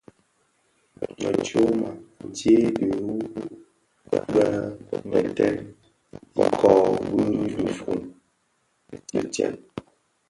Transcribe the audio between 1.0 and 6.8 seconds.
Më tyoma tse dhihuu bë mèètèn ikōō